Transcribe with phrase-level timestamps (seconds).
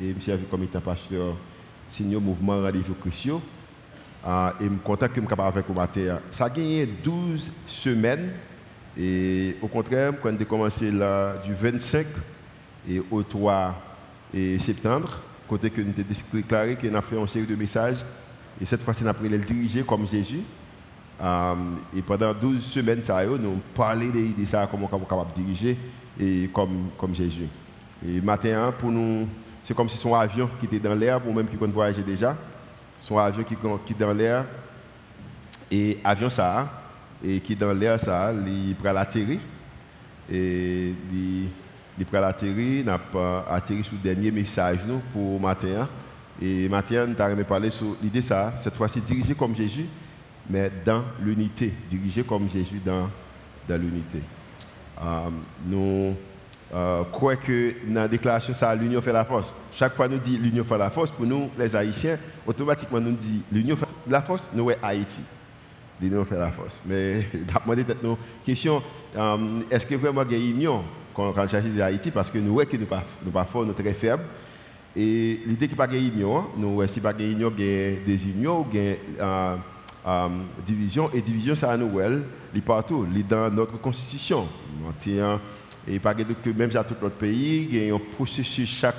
[0.00, 1.34] Et je suis comme étant pasteur
[1.88, 3.40] senior mouvement Rendez-vous Christian.
[4.26, 6.18] Euh, et suis capable avec vous matin.
[6.30, 8.32] Ça a gagné 12 semaines.
[8.96, 12.06] Et au contraire, quand j'ai commencé là, du 25
[12.88, 13.74] et au 3
[14.32, 18.04] et septembre, côté que nous avons déclaré qu'on a fait une série de messages.
[18.60, 20.42] Et cette fois-ci, nous avons le diriger comme Jésus.
[21.20, 21.54] Euh,
[21.96, 25.32] et pendant 12 semaines, ça, nous avons parlé de, de ça, comment on est capable
[25.32, 25.78] de diriger
[26.20, 27.48] et comme, comme Jésus.
[28.06, 29.26] Et matin, pour nous,
[29.62, 32.36] c'est comme si son avion qui était dans l'air, ou même qui compte voyager déjà,
[33.00, 34.44] son avion qui, est dans l'air,
[35.70, 36.70] et avion ça,
[37.24, 39.40] et qui est dans l'air ça, il prend l'atterrir,
[40.30, 40.94] et
[41.98, 45.88] il prend l'atterrir, n'a pas atterri sur le dernier message nous, pour matin.
[46.42, 49.86] Et matin, nous avons parlé sur l'idée ça, cette fois-ci dirigé comme Jésus,
[50.50, 53.08] mais dans l'unité, dirigé comme Jésus dans,
[53.66, 54.20] dans l'unité.
[55.00, 55.30] Euh,
[55.66, 56.14] nous
[56.72, 59.54] euh, croyons que dans la déclaration, ça, l'union fait la force.
[59.72, 63.42] Chaque fois nous dit l'union fait la force, pour nous, les Haïtiens, automatiquement nous dit
[63.52, 65.20] l'union fait la force, nous, est Haïti.
[66.00, 66.80] L'union fait la force.
[66.86, 67.26] Mais
[67.64, 68.82] demandé nos question,
[69.16, 70.82] euh, est-ce que vraiment il y une union
[71.14, 73.84] quand, quand s'agit Haïti Parce que nous que nous ne sommes pas forts, nous sommes
[73.84, 74.24] très faibles.
[74.96, 78.80] Et l'idée qu'il n'y a pas de union, nous, si pas de des unions, il
[78.80, 79.56] y a
[80.06, 80.28] euh,
[80.66, 81.10] division.
[81.12, 81.90] Et division, ça nous,
[82.54, 84.46] il partout, il dans notre constitution.
[85.86, 88.96] Et pas que même dans tout notre pays, il y a un processus chaque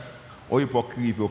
[0.49, 0.67] on est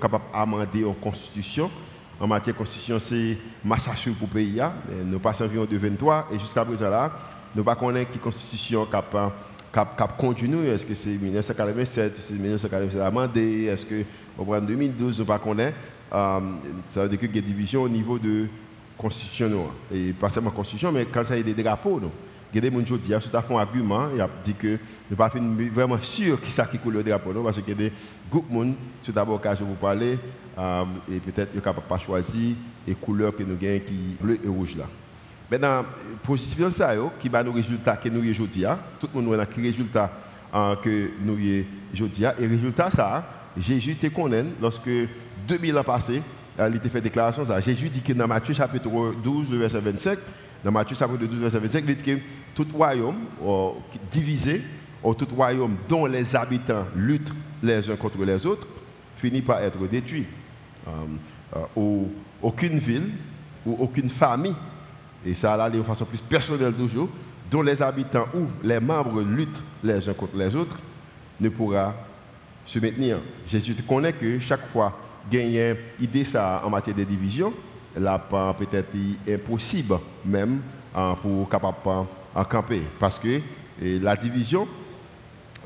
[0.01, 1.71] capable d'amender une constitution.
[2.19, 4.61] En matière de constitution, c'est Massachusetts pour le pays.
[5.05, 7.13] Nous passons environ de 23 et jusqu'à présent là,
[7.55, 9.33] nous ne connaissons pas qui constitution capable
[9.73, 14.05] cap, cap continue, est-ce que c'est 1947, c'est 1947 amendé, est-ce que
[14.39, 15.41] au 2012, nous pas.
[16.13, 16.41] Euh,
[16.89, 18.47] ça veut dire qu'il y a des divisions au niveau de
[18.97, 22.11] constitution, et pas seulement constitution, mais quand ça y a des drapeaux, nous.
[22.55, 24.79] Il y a des gens qui ont fait un argument, il a dit que nous
[25.11, 25.29] ne pas
[25.73, 27.92] vraiment sûr qui ça qui coule le drapeau, parce qu'il y a des
[28.31, 28.65] groupes de
[29.03, 30.17] gens, d'abord que je vous parler,
[30.57, 32.55] euh, et peut-être qu'ils ne peuvent pas choisir
[32.87, 34.77] les couleurs que nous avons qui bleu et rouge.
[35.51, 35.85] Maintenant,
[36.23, 38.67] pour ça, qui va nous résultats que nous avons aujourd'hui,
[39.01, 40.13] tout le monde a qui résultat
[40.55, 43.25] euh, que nous avons aujourd'hui, et résultat ça,
[43.57, 44.91] Jésus te connaît lorsque
[45.48, 46.23] 2000 ans passés,
[46.61, 47.61] euh, il a fait déclaration ça.
[47.61, 50.19] Jésus dit que dans Matthieu chapitre 12, verset 25,
[50.64, 52.19] dans Matthieu chapitre 12, verset 25, il dit que
[52.55, 53.17] tout royaume
[54.11, 54.63] divisé,
[55.02, 57.33] ou tout royaume dont les habitants luttent
[57.63, 58.67] les uns contre les autres,
[59.19, 60.27] finit par être détruit.
[60.89, 62.05] Euh, euh,
[62.42, 63.11] aucune ville
[63.67, 64.55] ou aucune famille,
[65.25, 67.11] et ça là de façon plus personnelle toujours,
[67.51, 70.79] dont les habitants ou les membres luttent les uns contre les autres,
[71.41, 71.95] ne pourra
[72.64, 73.20] se maintenir.
[73.46, 74.98] Jésus connaît que chaque fois
[75.31, 77.52] gagner idée ça en matière de division,
[77.97, 78.19] là
[78.59, 78.97] peut-être
[79.29, 79.95] impossible
[80.25, 80.61] même
[80.95, 81.77] hein, pour capable
[82.35, 82.83] en camper.
[82.99, 83.41] Parce que
[83.81, 84.67] la division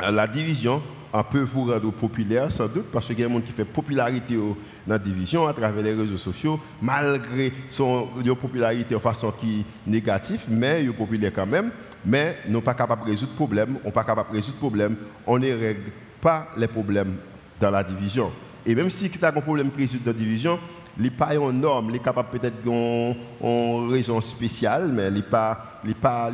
[0.00, 0.82] la division
[1.30, 4.36] peut vous rendre populaire sans doute parce qu'il y a des gens qui fait popularité
[4.36, 4.56] dans
[4.86, 8.08] la division à travers les réseaux sociaux malgré son
[8.40, 11.70] popularité en façon qui négative mais il est populaire quand même.
[12.04, 14.96] Mais nous pas capables de résoudre problème on pas capable de résoudre problème
[15.26, 15.90] on ne règle
[16.20, 17.16] pas les problèmes
[17.60, 18.30] dans la division.
[18.64, 20.58] Et même si tu as un problème qui résulte dans la division
[21.02, 25.80] n'est pas une norme, il est capable peut-être une raison spéciale, mais il n'est pas,
[26.00, 26.30] pas,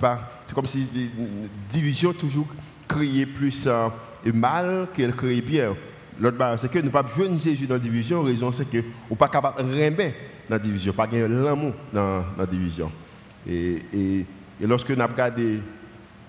[0.00, 2.46] pas, c'est comme si une division toujours
[2.86, 3.88] créait plus euh,
[4.34, 5.74] mal qu'elle créait bien.
[6.20, 8.84] L'autre c'est que nous ne pas jouer Jésus dans la division, la raison c'est que
[9.08, 10.16] nous pas capable de remettre
[10.48, 12.92] dans la division, pas gagner l'amour dans la division.
[13.48, 14.26] Et, et,
[14.60, 15.60] et lorsque nous avons regardé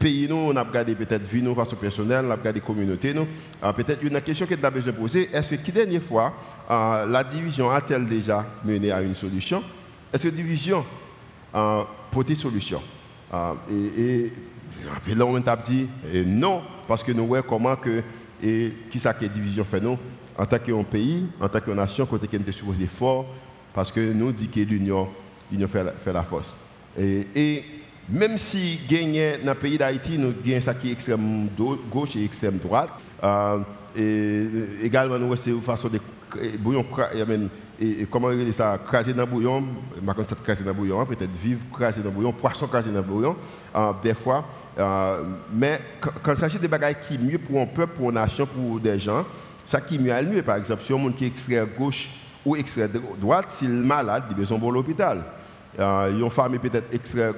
[0.03, 3.25] pays, nous, on peut-être vie, nous, façon personnelle, on a regardé communauté, nous.
[3.73, 6.33] Peut-être une question que tu as besoin de poser, est-ce que, qui dernière fois,
[6.69, 9.63] euh, la division a-t-elle déjà mené à une solution?
[10.11, 10.85] Est-ce que la division
[11.55, 12.81] euh, pour des solutions
[13.33, 14.31] euh, Et,
[15.11, 15.87] et là, on a dit
[16.25, 18.03] non, parce que nous voyons comment que,
[18.41, 19.97] et qui ça que division fait nous,
[20.37, 23.25] en tant qu'un pays, en tant qu'une nation, côté qu'on était supposé fort,
[23.73, 25.09] parce que nous dit que l'union,
[25.67, 26.57] fait, fait, la force.
[26.97, 27.63] Et, et
[28.09, 31.47] même si gagner dans le pays d'Haïti, nous gagnons ça qui est extrême
[31.91, 32.89] gauche et extrême droite.
[33.23, 33.59] Euh,
[33.95, 35.99] et également, nous avons une façon de
[36.59, 36.85] bouillon,
[37.79, 39.63] et, comment on ça, craser dans le bouillon,
[39.95, 42.97] je sais craser dans le bouillon, peut-être vivre craser dans le bouillon, poisson craser dans
[42.97, 43.35] le bouillon,
[43.75, 44.45] euh, des fois.
[44.77, 48.45] Euh, mais quand il s'agit de choses qui mieux pour un peuple, pour une nation,
[48.45, 49.25] pour des gens,
[49.65, 52.09] ça qui mieux à mieux, par exemple, si un monde qui est extrait gauche
[52.45, 52.89] ou extrait
[53.19, 55.23] droite, s'il est malade, il a besoin de l'hôpital.
[55.79, 57.31] Euh, une famille peut-être extrait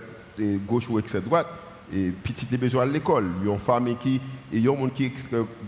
[0.68, 1.48] gauche ou extrême droite,
[1.94, 3.26] et petit a besoin à l'école.
[3.42, 4.20] Il y a une famille qui,
[4.52, 5.14] il y a un monde qui est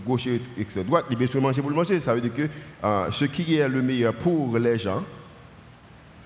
[0.06, 2.00] gauche et extrême droite, il a besoin de manger pour le manger.
[2.00, 2.48] Ça veut dire que
[2.84, 5.02] euh, ce qui est le meilleur pour les gens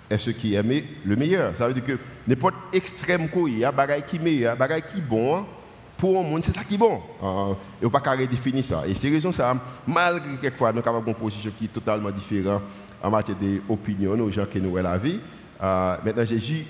[0.08, 0.62] est ce qui est
[1.04, 1.56] le meilleur.
[1.56, 5.00] Ça veut dire que n'importe extrême quoi, il y a des qui meilleur, des qui
[5.00, 5.44] bon
[5.96, 7.00] pour un monde, c'est ça qui est bon.
[7.22, 8.82] Euh, et on ne redéfinir ça.
[8.88, 9.56] Et c'est raison ça,
[9.86, 12.62] malgré quelquefois, nous avons une position qui est totalement différente
[13.00, 15.20] en matière d'opinion, aux gens qui nous la vie.
[15.62, 16.66] Euh, maintenant, Jésus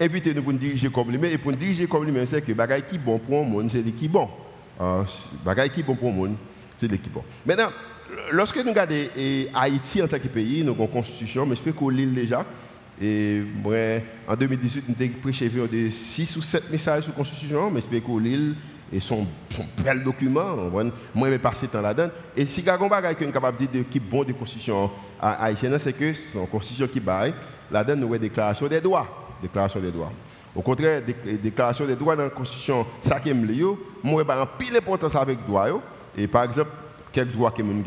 [0.00, 2.52] invite nous pour nous diriger comme lui Et pour nous diriger comme lui c'est que
[2.52, 4.28] les qui bon pour un monde, c'est les qui bon.
[4.80, 5.02] Euh,
[5.56, 6.36] les qui bon pour un monde,
[6.76, 7.22] c'est les qui bon.
[7.46, 7.68] Maintenant,
[8.32, 8.94] lorsque nous regardons
[9.54, 12.44] Haïti en tant que pays, nous avons une constitution, mais je peux qu'on l'île déjà.
[13.00, 13.74] Et moi,
[14.28, 18.04] en 2018, nous avons prêché de 6 ou 7 messages sur la Constitution, mais j'espère
[18.04, 18.54] que l'île
[18.92, 20.56] et son, son bel document.
[21.14, 22.10] Moi, je passé temps là-dedans.
[22.36, 24.22] Et si il y a un bagage qui est capable de dire qui est bon
[24.22, 27.34] de Constitution haïtienne, c'est que une Constitution qui baille.
[27.70, 29.23] Là-dedans, nous avons une déclaration des droits.
[29.44, 30.12] Déclaration des droits.
[30.56, 34.32] Au contraire, la déclaration des droits dans la Constitution, ça qui est lieu, moi, je
[34.32, 35.82] un pile avec les droits.
[36.16, 36.70] Et par exemple,
[37.12, 37.82] quel droit que nous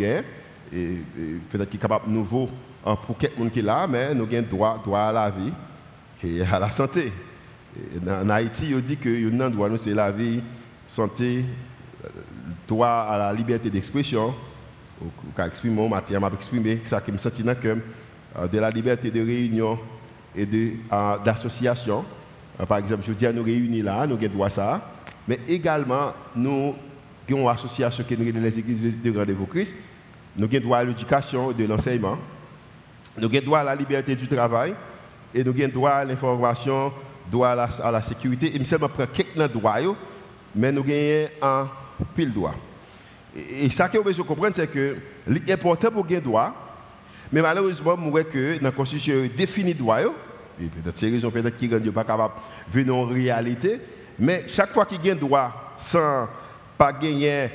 [0.73, 0.97] et,
[1.49, 2.49] peut-être qu'il est capable de nouveau
[3.05, 5.53] pour quelqu'un qui est là, mais nous avons droit, droit à la vie
[6.23, 7.11] et à la santé.
[8.07, 9.09] En Haïti, on dit que
[9.41, 10.41] avons droit, c'est la vie,
[10.87, 11.45] santé,
[12.67, 14.33] droit à la liberté d'expression.
[15.35, 16.01] Quand exprimer m'a
[16.33, 17.55] exprimé ça qui me sentit le
[18.37, 19.77] euh, de la liberté de réunion
[20.37, 20.47] et
[21.23, 22.05] d'association.
[22.59, 24.91] Euh, par exemple, je dis à nous réunir là, nous avons droit à ça.
[25.27, 26.75] Mais également, nous
[27.29, 29.75] avons une association qui nous les églises de rendez-vous Christ.
[30.35, 32.17] Nous avons droit à l'éducation et de l'enseignement.
[33.17, 34.73] Nous avons droit à la liberté du travail
[35.33, 36.93] et nous avons droit à l'information,
[37.29, 38.55] droit à la, sécurité.
[38.55, 39.95] Et je prend quelques droits,
[40.55, 41.69] mais nous avons un
[42.15, 42.55] pile droit.
[43.35, 44.95] Et, ça que vous devez comprendre, c'est que
[45.27, 46.53] l'important pour gagner droit,
[47.31, 50.05] mais malheureusement, je vois que dans la Constitution, définit droit, et
[50.57, 52.33] peut-être c'est raison peut-être qui ne pas capable
[52.67, 53.79] de venir en réalité,
[54.19, 56.27] mais chaque fois qu'il gagne droit sans
[56.77, 57.49] pas gagner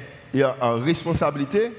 [0.61, 1.73] en responsabilité,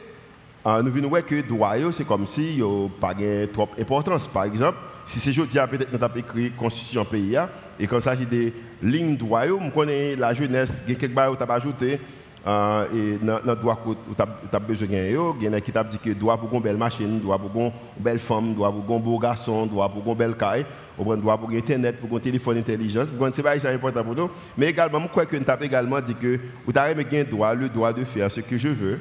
[0.65, 3.13] ah, nous venons voir que droit, c'est comme si il pas
[3.51, 4.27] trop d'importance.
[4.27, 7.37] Par exemple, si c'est jeudi, peut-être nous avons écrit Constitution pays,
[7.79, 11.99] et quand il s'agit des lignes droit, nous connaissons la jeunesse, quelques choses que ajouté.
[12.45, 14.93] Euh, et dans le droit que tu as besoin de
[15.39, 17.61] il y en a qui t'a dit que droit pour une belle machine, droit pour
[17.61, 20.65] une belle femme, droit pour un beau garçon, droit pour une belle caille,
[20.97, 23.05] droit pour internet, pour un téléphone intelligent.
[23.33, 24.29] C'est pas important pour nous.
[24.57, 27.69] Mais également, je crois que tu as également dit que tu as le droit, le
[27.69, 28.99] droit de faire ce que je veux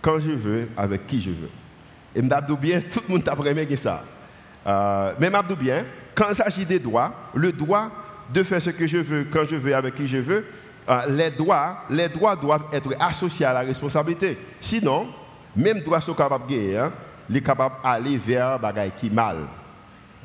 [0.00, 1.50] quand je veux, avec qui je veux.
[2.14, 3.34] Et je bien, tout le monde t'a
[3.66, 4.04] que ça.
[4.66, 7.90] Euh, mais je bien, quand il s'agit des droits, le droit
[8.32, 10.44] de faire ce que je veux, quand je veux, avec qui je veux,
[11.08, 14.38] les, droits, les droits doivent être associés à la responsabilité.
[14.60, 15.08] Sinon,
[15.56, 16.92] même droits sont capables de gagner, hein,
[17.28, 19.36] les capables d'aller vers des qui mal.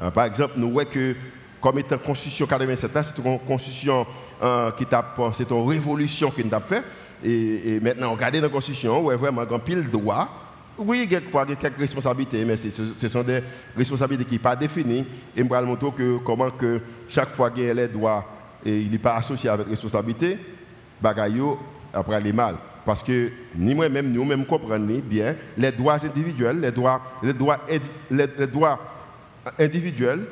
[0.02, 1.16] Euh, par exemple, nous voyons que,
[1.62, 4.06] comme étant Constitution 87, c'est une Constitution
[4.42, 6.84] euh, qui tape, c'est une révolution qui nous a fait.
[7.24, 10.30] Et, maintenant, regardez la Constitution, où est vraiment un pile de droits.
[10.78, 13.44] Oui, il y a quelques responsabilités, mais ce sont des
[13.76, 15.06] responsabilités qui ne sont pas définies.
[15.36, 15.90] Et je vais montrer
[16.26, 16.80] comment que
[17.10, 18.26] chaque fois qu'il y a les droits,
[18.66, 20.38] et il n'est pas associé avec responsabilité,
[21.02, 21.60] bagayo
[21.94, 22.56] après les mal.
[22.86, 28.80] Parce que ni moi-même, nous-mêmes comprenons bien les droits individuels, les droits, les droits,
[29.58, 30.26] individuels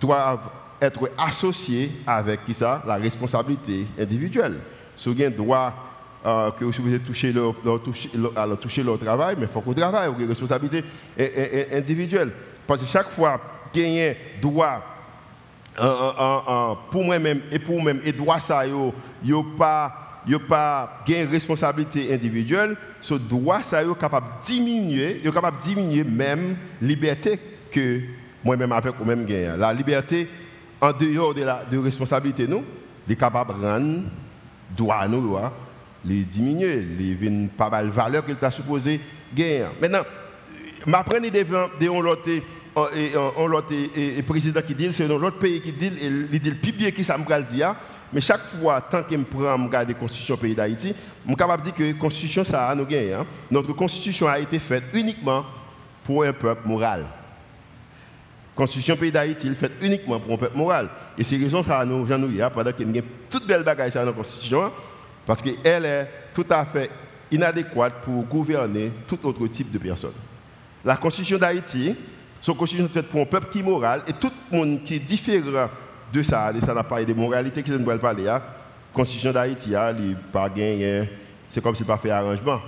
[0.00, 0.48] doivent
[0.80, 4.58] être associés avec qui ça, la responsabilité individuelle.
[4.96, 5.72] Si vous avez un droit
[6.26, 7.02] euh, que vous leur,
[7.82, 10.84] toucher, leur, toucher leur travail, mais il faut qu'on travaille, vous avez responsabilité
[11.72, 12.32] individuelle.
[12.66, 13.40] Parce que chaque fois
[13.72, 14.93] qu'il y a un droit
[15.76, 20.00] pour moi-même et pour moi-même, et droit ça, yo, yo pas
[20.48, 26.56] pas une responsabilité individuelle, ce droit ça est capable de diminuer, est capable diminuer même
[26.80, 27.38] liberté
[27.70, 28.00] que
[28.42, 29.56] moi-même avec ou même gagne.
[29.58, 30.28] La liberté
[30.80, 32.64] en dehors de la de responsabilité nous,
[33.08, 34.02] est capable de rendre
[34.76, 35.36] droit nous
[36.06, 39.00] les diminuer, les pas mal valeur qu'il t'a supposé
[39.34, 39.64] gagner.
[39.80, 40.02] Maintenant,
[40.86, 42.42] m'apprendre devant de
[42.76, 46.72] on l'autre et, président qui dit, c'est l'autre pays qui dit, il dit le plus
[46.72, 47.62] bien qui ça me dit
[48.14, 51.64] mais chaque fois, tant que je prends regarde la constitution pays d'Haïti, je suis capable
[51.64, 53.12] de dire que la constitution, ça a nous gagné.
[53.12, 53.26] Hein.
[53.50, 55.44] Notre constitution a été faite uniquement
[56.04, 57.00] pour un peuple moral.
[57.00, 57.06] La
[58.54, 60.88] constitution pays d'Haïti est faite uniquement pour un peuple moral.
[61.18, 64.12] Et c'est raison ça nous, j'en nous pendant qu'il y toute belle bagaille dans la
[64.12, 64.70] constitution,
[65.26, 66.90] parce qu'elle est tout à fait
[67.32, 70.14] inadéquate pour gouverner tout autre type de personne.
[70.84, 71.96] La constitution d'Haïti,
[72.52, 74.98] une constitution faite pour un peuple qui est moral, et tout le monde qui est
[74.98, 75.68] différent
[76.12, 78.24] de ça, de ça n'a pas de moralité qui nous parler.
[78.24, 78.42] La
[78.92, 80.50] constitution d'Haïti, il pas
[81.50, 82.60] c'est comme s'il pas fait arrangement.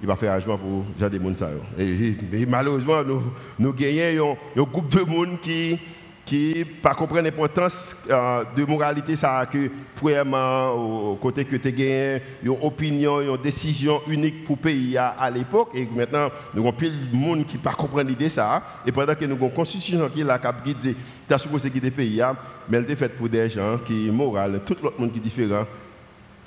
[0.00, 1.46] Il va faire arrangement pour gens des gens.
[1.78, 3.22] Et, et, malheureusement, nous,
[3.58, 5.78] nous gagnons un groupe de monde qui
[6.24, 12.20] qui pas comprendre l'importance euh, de moralité ça que premièrement au côté que tu as
[12.42, 16.90] une opinion une décision unique pour le pays à, l'époque et maintenant nous avons plus
[16.90, 17.74] de monde qui pas
[18.04, 20.96] l'idée ça et pendant que nous avons une constitution qui est là qui dit
[21.28, 22.22] tu supposé guider pays
[22.68, 25.66] mais elle est faite pour des gens qui moraux tout le monde qui est différent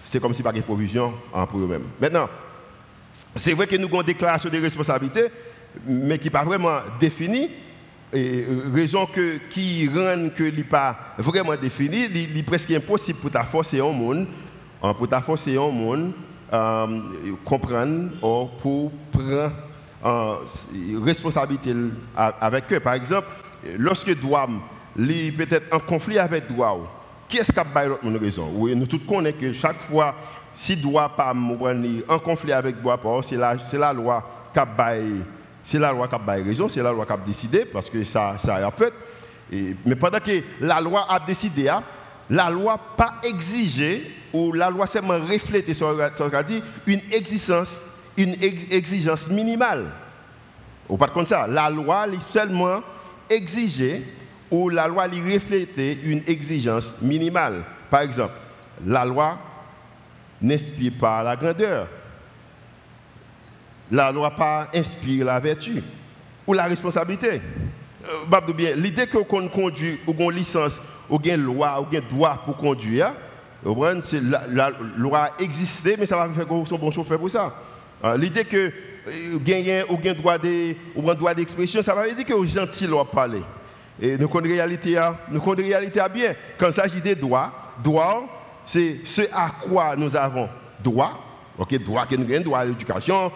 [0.06, 1.14] c'est comme si pas de provision
[1.50, 1.88] pour eux-mêmes.
[2.00, 2.30] Maintenant,
[3.36, 5.26] c'est vrai que nous avons une déclaration de responsabilité,
[5.86, 7.50] mais qui n'est pas vraiment définie.
[8.16, 13.30] Euh, raison que, qui rend que n'est pas vraiment définie, il est presque impossible pour
[13.30, 14.26] ta forcer un monde,
[14.82, 16.14] hein, pour ta forcer un monde,
[16.54, 16.88] euh,
[17.44, 19.52] comprendre ou pour prendre
[20.06, 20.36] euh,
[21.04, 21.74] responsabilité
[22.16, 22.80] avec eux.
[22.80, 23.28] Par exemple,
[23.78, 24.18] lorsque
[25.28, 26.84] est peut-être en conflit avec Douam,
[27.28, 28.50] qui est-ce qui a l'autre raison?
[28.50, 30.16] Nous tous connaissons que chaque fois,
[30.54, 31.34] si Douam pas
[32.08, 34.66] en conflit avec Douam, c'est la, la loi qui a
[35.66, 38.38] c'est la loi qui a raison, c'est la loi qui a décidé, parce que ça,
[38.38, 38.94] ça a fait.
[39.86, 41.84] mais pendant que la loi a décidé, hein,
[42.30, 47.82] la loi pas exigé, ou la loi seulement reflété sur ce dit, une exigence,
[48.16, 49.86] une exigence minimale.
[50.88, 52.82] Ou pas comme ça, la loi seulement
[53.30, 54.06] exigée
[54.52, 57.64] ou la loi lui reflétait une exigence minimale.
[57.90, 58.34] Par exemple,
[58.86, 59.38] la loi
[60.42, 61.88] n'inspire pas la grandeur.
[63.92, 65.84] La loi pas inspire la vertu
[66.48, 67.42] ou la responsabilité.
[68.04, 73.14] Euh, l'idée qu'on conduit ou qu'on licence ou une loi ou un droit pour conduire,
[74.04, 77.54] c'est la, loi existait, mais ça va faire qu'on soit bon chauffeur pour ça.
[78.04, 82.26] Euh, l'idée que euh, gagner ou un droit de, ou droit d'expression, ça va dire
[82.26, 83.42] que aux gentils doivent parler.
[84.02, 85.00] Et nous connaissons réalité,
[85.32, 86.34] nous connaissons la réalité bien.
[86.58, 87.52] Quand il s'agit des droits,
[87.84, 88.26] droits,
[88.66, 90.50] c'est ce à quoi nous avons
[90.84, 91.20] droit.
[91.58, 93.32] Ok, droit que nous avons droit à l'éducation.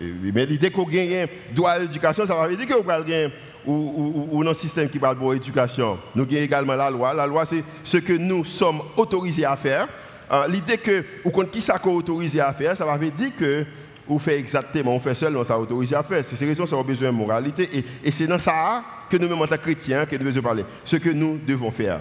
[0.00, 3.32] Mais l'idée qu'on gagne droit à l'éducation, ça veut dire que nous avons
[3.66, 5.98] ou, système qui parle de l'éducation.
[6.14, 7.12] Nous avons également la loi.
[7.12, 9.88] La loi, c'est ce que nous sommes autorisés à faire.
[10.30, 13.64] Euh, l'idée que, ou qui ça autorisé à faire, ça veut dire que
[14.08, 16.24] ou fait exactement, on fait seul, on s'est autorisé à faire.
[16.28, 17.68] C'est ces raisons, ça a besoin de moralité.
[18.02, 20.64] Et, c'est dans ça que nous, mêmes en tant que chrétiens, que nous devons parler.
[20.84, 22.00] Ce que nous devons faire.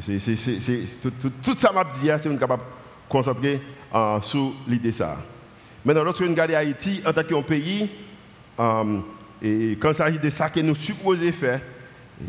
[0.00, 0.18] C'est,
[1.00, 2.62] tout, ça m'a dit, hein, c'est nous capable
[3.08, 3.60] de concentrer
[3.94, 5.16] euh, sur l'idée ça.
[5.84, 7.88] Maintenant, lorsque nous regardons Haïti, en tant qu'un pays,
[8.60, 8.98] euh,
[9.40, 11.60] et quand il s'agit de ça que nous supposons faire,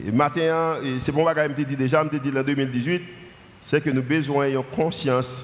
[0.05, 3.01] et matin, c'est bon, je me dit déjà, je me dit en 2018,
[3.61, 5.43] c'est que nous avons besoin d'une conscience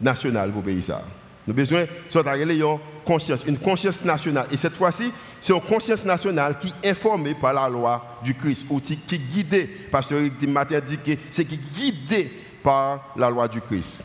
[0.00, 1.02] nationale pour payer ça.
[1.46, 4.48] Nous avons besoin de conscience, une conscience nationale.
[4.50, 8.66] Et cette fois-ci, c'est une conscience nationale qui est informée par la loi du Christ,
[8.68, 13.30] ou qui est guidée, parce que matin dit que c'est qui est guidé par la
[13.30, 14.02] loi du Christ.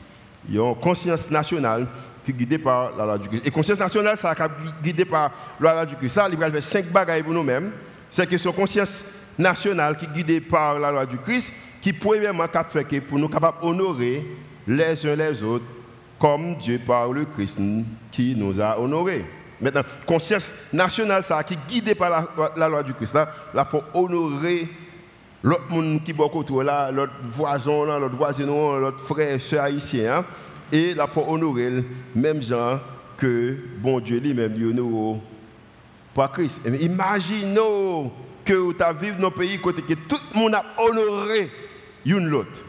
[0.51, 1.87] Il y a une conscience nationale
[2.25, 3.47] qui est guidée par la loi du Christ.
[3.47, 6.15] Et conscience nationale, ça est guidée par la loi du Christ.
[6.15, 7.71] Ça, il va faire cinq bagages pour nous-mêmes.
[8.09, 9.05] C'est que cette conscience
[9.39, 13.61] nationale qui est guidée par la loi du Christ, qui premièrement fait pour nous capables
[13.61, 14.25] d'honorer
[14.67, 15.63] les uns les autres
[16.19, 17.55] comme Dieu par le Christ
[18.11, 19.25] qui nous a honorés.
[19.61, 22.27] Maintenant, conscience nationale, ça, qui est guidée par
[22.57, 24.67] la, loi du Christ, là, il faut honorer
[25.43, 30.25] l'autre monde qui est autour là, l'autre voisin, l'autre voisin, l'autre frère, soeur haïtien, hein.
[30.71, 31.83] et là, faut honorer
[32.15, 32.79] même gens
[33.17, 35.19] que bon Dieu lui-même, honore
[36.13, 36.61] par Christ.
[36.81, 38.11] Imaginez
[38.43, 41.49] que tu vivre dans un pays côté que tout le monde a honoré
[42.05, 42.65] une l'autre.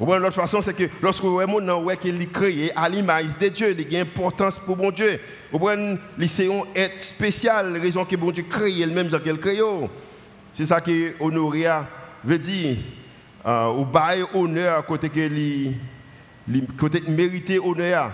[0.00, 3.96] L'autre façon, c'est que lorsque vous voyez qu'il est créé à l'image de Dieu, il
[3.96, 5.18] a une importance pour bon Dieu.
[5.50, 5.98] Vous voyez,
[6.28, 9.58] c'est être spécial, la raison que bon Dieu crée le même genre qu'il crée.
[10.58, 11.86] C'est ça que honoria
[12.24, 12.78] veut dire.
[13.46, 15.76] Euh, ou bail honneur côté que li,
[16.76, 18.10] côté mériter honneur.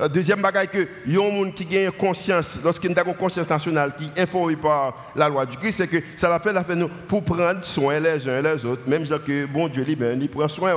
[0.00, 3.46] Euh, deuxième bagage que y a un monde qui a conscience, lorsqu'il a une conscience
[3.46, 6.74] nationale qui est informé par la loi du Christ, c'est que ça va faire la
[6.74, 10.48] nous pour prendre soin les uns les autres, même genre que bon Dieu lui-même, prend
[10.48, 10.72] soin.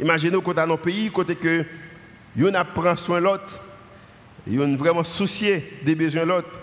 [0.00, 1.64] Imaginez quand dans nos pays, côté que
[2.36, 3.60] yon prend soin l'autre,
[4.48, 6.60] yon vraiment soucié des besoins de l'autre.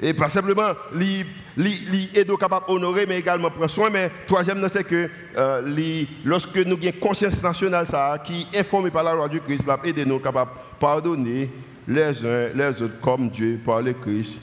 [0.00, 1.24] Et pas simplement li
[1.56, 6.98] li capable d'honorer mais également prendre soin mais troisième c'est que euh, lorsque nous avons
[7.00, 10.52] conscience nationale ça qui est informé par la loi du Christ l'a aider nous capable
[10.78, 11.50] pardonner
[11.88, 14.40] les uns les autres comme Dieu par le Christ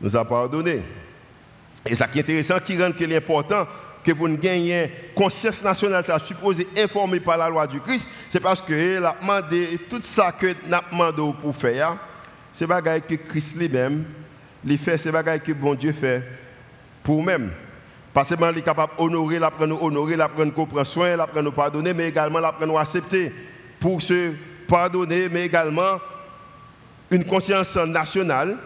[0.00, 0.82] nous a pardonné.
[1.84, 3.66] Et ça qui est intéressant qui rend que l'important
[4.06, 8.40] que pour nous gagner conscience nationale, ça supposé informé par la loi du Christ, c'est
[8.40, 9.16] parce que la
[9.90, 11.96] tout ça que nous demandé pour faire,
[12.52, 14.04] c'est bagaille que Christ lui-même,
[14.66, 16.22] il fait, c'est bagaille que bon Dieu fait
[17.02, 17.52] pour nous-mêmes.
[18.12, 21.52] Pas seulement il est capable d'honorer, l'apprendre nous honorer, l'apprendre nous prendre soin, l'apprendre nous
[21.52, 23.32] pardonner, mais également l'apprendre nous accepter
[23.78, 24.32] pour se
[24.66, 26.00] pardonner, mais également
[27.10, 28.56] une conscience nationale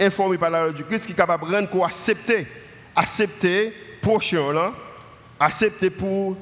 [0.00, 2.46] informée par la loi du Christ qui est capable de rendre accepter,
[2.96, 4.72] accepter prochain
[5.38, 6.36] accepter pour,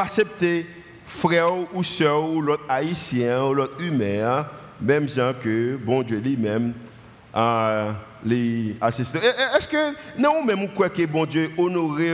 [0.00, 0.66] accepter
[1.04, 4.46] frère ou soeur ou l'autre haïtien ou l'autre humain, hein.
[4.80, 6.72] même gens que bon Dieu lui-même
[8.26, 9.18] les assisté.
[9.18, 12.12] Est-ce que non, même quoi que bon Dieu honoré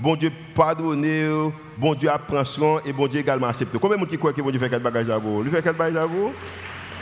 [0.00, 1.28] bon Dieu pardonner,
[1.76, 3.78] bon Dieu apprend soin et bon Dieu également accepter.
[3.78, 5.42] Combien de monde qui croit que bon Dieu fait quelque bagages à vous?
[5.44, 6.32] Il fait quelque bagages à vous?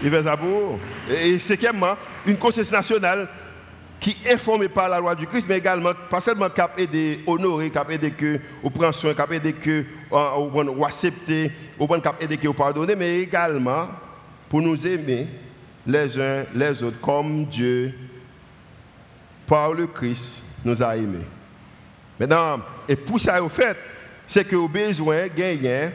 [0.03, 0.79] Il fait ça pour vous?
[1.23, 3.29] Et cinquièmement, une conscience nationale
[4.01, 7.69] qui est formée par la loi du Christ, mais également, pas seulement capable d'aider, honorer,
[7.69, 12.47] capable d'aider que, ou prendre soin, capable d'aider que, ou accepter, ou capable d'aider que,
[12.47, 13.89] ou pardonner, mais également
[14.49, 15.27] pour nous aimer
[15.85, 17.93] les uns les autres comme Dieu,
[19.49, 21.27] par le Christ, nous a aimés.
[22.21, 23.77] Maintenant, et pour ça, au fait,
[24.27, 25.89] c'est que au besoin gagner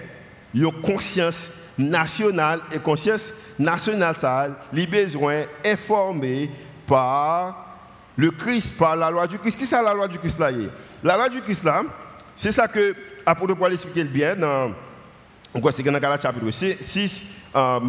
[0.53, 6.49] une conscience nationale et conscience nationale, les besoins informés
[6.87, 7.77] par
[8.15, 9.57] le Christ, par la loi du Christ.
[9.57, 10.49] Qui c'est la loi du Christ là
[11.03, 11.81] La loi du Christ là,
[12.35, 12.95] c'est ça que
[13.25, 14.71] l'apôtre Paul expliquer bien dans,
[15.71, 17.79] c'est dans Galates chapitre 6, euh,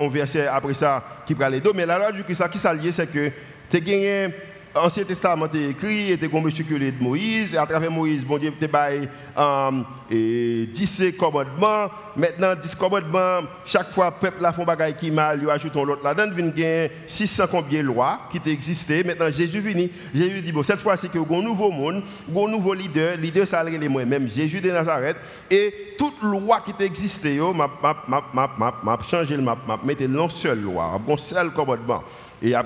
[0.00, 2.92] on verset après ça qui prend les deux, mais la loi du Christ qui s'allie,
[2.92, 3.30] c'est que
[3.70, 4.28] tu as
[4.74, 8.52] Ancien Testament est écrit, était comme circulé de Moïse, et à travers Moïse, bon Dieu
[8.70, 11.90] bail um, et 10 commandements.
[12.16, 16.02] Maintenant, 10 commandements, chaque fois le peuple a fait bagaille qui mal, il ajoute l'autre
[16.02, 19.04] là-dedans, il y a 600 combien de lois qui existaient.
[19.04, 22.02] Maintenant, Jésus vient, Jésus dit, bon, cette fois, c'est que un nouveau monde,
[22.34, 25.16] un nouveau leader, leader, ça les moi-même, Jésus de Nazareth,
[25.50, 32.02] et toute loi qui existait, m'a changé, m'a mis une seule loi, un seul commandement.
[32.42, 32.64] Et il y a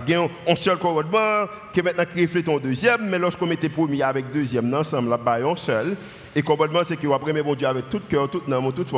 [0.48, 4.72] un seul commandement qui maintenant qui reflète un deuxième, mais lorsqu'on mettait premier avec deuxième
[4.72, 5.94] ensemble, là, bas un seul.
[6.34, 8.90] Et commandement, c'est qu'on après bon Dieu avec tout cœur, toute âme, toute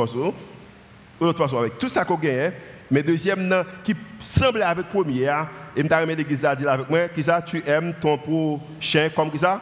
[1.27, 2.53] de toute façon, avec tout ça qu'on gagne,
[2.89, 5.49] mais deuxième qui semble avec premier, hein.
[5.75, 9.61] et je vais l'église à dire avec moi, qui tu aimes ton prochain comme ça?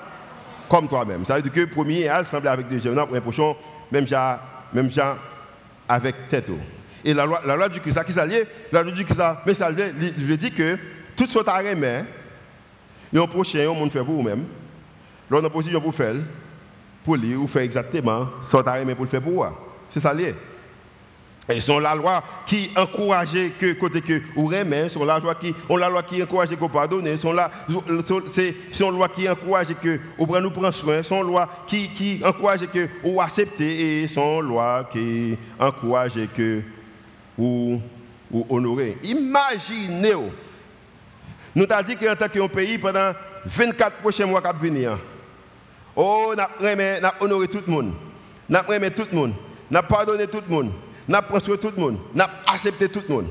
[0.69, 1.25] Comme toi-même.
[1.25, 3.53] Ça veut dire que premier, semble avec deuxième, pour prochain,
[3.91, 4.37] même genre,
[4.71, 5.17] même genre
[5.89, 6.51] avec tête.
[7.03, 9.71] Et la loi, la loi du Christ, qui s'allie, la loi du Christ, mais ça
[9.71, 10.77] veut dire que
[11.17, 12.03] tout ce que tu as aimé,
[13.11, 14.45] il y a un prochain, on fait pour vous-même.
[15.29, 16.15] L'on a position pour faire,
[17.03, 19.43] pour lui, ou faire exactement ce que tu pour le faire pour vous.
[19.89, 20.33] C'est ça lié.
[21.49, 25.55] Et sont la loi qui encourage que côté que ou remet, sont la loi qui
[25.69, 27.49] on la loi qui encourage que pardonner, sont la
[28.25, 32.67] c'est son loi qui encourage que ou nous prendre soin, son loi qui qui encourage
[32.67, 36.61] que ou accepter et son loi qui encourage que
[37.37, 37.81] ou
[38.29, 38.97] ou honorer.
[39.03, 40.15] Imaginez
[41.57, 44.99] nous avons dit qu'en tant qu'un pays, pendant 24 prochains mois qui venir,
[45.95, 47.93] oh, nous avons honoré tout le monde.
[48.47, 49.33] Nous avons aimé tout le monde.
[49.71, 50.71] Nous avons pardonné tout le monde.
[51.07, 51.97] Nous avons construit tout le monde.
[52.13, 53.27] Nous avons accepté tout le monde.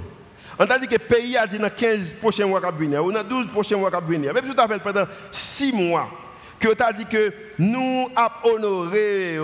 [0.58, 3.12] On a dit que le pays a dit dans 15 prochains mois qui venir, ou
[3.12, 4.34] dans 12 prochains mois qui venir.
[4.34, 6.10] Même tout à fait pendant 6 mois
[6.58, 9.38] que tu as dit que nous avons honoré.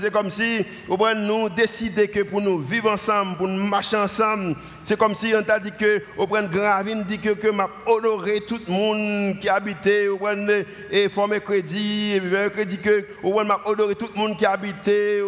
[0.00, 4.98] C'est comme si nous décidé que pour nous vivre ensemble, pour nous marcher ensemble, c'est
[4.98, 6.02] comme si on t'a dit que
[6.50, 10.08] Gravine dit que, que m'a honoré tout le monde qui habitait,
[10.90, 12.20] et formé crédit,
[12.54, 15.20] crédit que m'a honoré tout le monde qui habitait,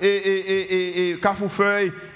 [0.00, 1.18] et et et et,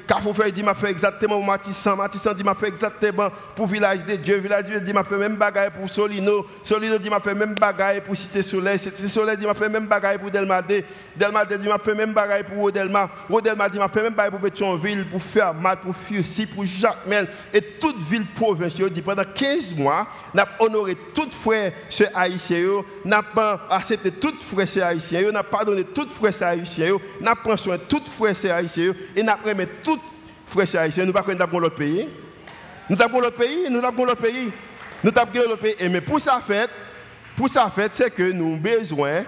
[0.08, 4.06] Cafoufeuille Carrefour dit m'a fait exactement pour Matissan, Matissan dit m'a fait exactement pour Village
[4.06, 7.20] de Dieu, Village de Dieu dit m'a fait même bagaille pour Solino, Solino dit m'a
[7.20, 10.82] fait même bagaille pour Cité Soleil, Cité Soleil dit m'a fait même bagaille pour Delmadé,
[11.14, 14.40] Delmadé dit m'a fait même bagaille pour Odelma, Odelma dit m'a fait même bagaille pour
[14.40, 20.06] Pétionville, pour Fermat, pour Fursi, pour Jacquemelle et toute ville provinciale dit pendant 15 mois,
[20.32, 25.84] n'a honoré tout frère ce haïtien, n'a pas accepté tout frère ce haïtien, n'a pardonné
[25.84, 29.97] tout frère ce haïtien, n'a pris soin tout frère ce haïtien et n'a remis tout
[30.48, 32.08] frères haïtiens, nous ne pouvons pas l'autre pays.
[32.90, 34.50] Nous avons l'autre pays, nous avons l'autre pays.
[35.04, 35.88] Nous avons l'autre pays.
[35.90, 36.70] Mais pour ça fait,
[37.36, 39.24] pour ça fait, c'est que nous avons besoin,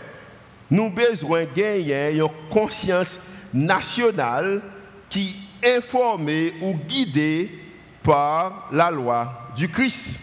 [0.71, 3.21] nous de gagner une conscience
[3.53, 4.63] nationale
[5.09, 7.51] qui est informée ou guidée
[8.03, 10.19] par la loi du Christ.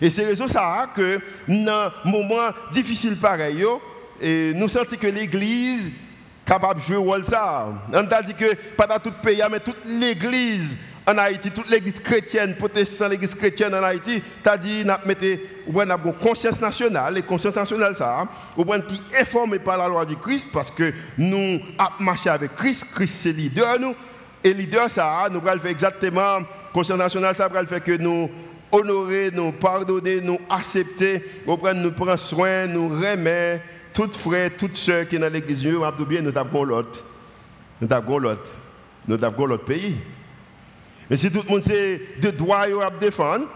[0.00, 3.64] Et c'est raison ça que dans un moment difficile pareil,
[4.54, 5.90] nous sentons que l'Église
[6.48, 7.68] capable de jouer rôle ça.
[7.92, 11.70] On a dit que pas dans tout le pays, mais toute l'église en Haïti, toute
[11.70, 17.16] l'église chrétienne, protestante, l'église chrétienne en Haïti, tu as dit, nous avons une conscience nationale,
[17.16, 20.70] et conscience nationale, ça, ou bien qui est formée par la loi du Christ, parce
[20.70, 23.94] que nous avons marché avec Christ, Christ c'est leader, nous,
[24.44, 26.40] et leader, ça, nous allons faire exactement,
[26.72, 28.30] conscience nationale, ça va faire que nous
[28.70, 33.64] honorer, nous pardonner, nous accepter, nous prendre soin, nous remettre,
[33.98, 37.02] tout frère, toutes sœurs qui sont dans l'église, nous avons bien, nous avons l'autre.
[37.80, 38.48] Nous avons l'autre.
[39.08, 39.96] Nous avons l'autre pays.
[41.10, 43.46] Mais si tout le monde sait de droit à défendre,